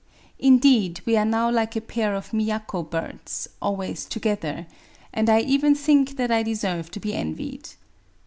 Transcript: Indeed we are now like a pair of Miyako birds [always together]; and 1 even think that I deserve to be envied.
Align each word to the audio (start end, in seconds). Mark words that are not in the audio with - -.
Indeed 0.39 0.99
we 1.05 1.15
are 1.15 1.25
now 1.27 1.51
like 1.51 1.75
a 1.75 1.79
pair 1.81 2.15
of 2.15 2.31
Miyako 2.33 2.89
birds 2.89 3.47
[always 3.61 4.05
together]; 4.05 4.65
and 5.13 5.27
1 5.27 5.41
even 5.41 5.75
think 5.75 6.17
that 6.17 6.31
I 6.31 6.41
deserve 6.41 6.89
to 6.93 6.99
be 6.99 7.13
envied. 7.13 7.69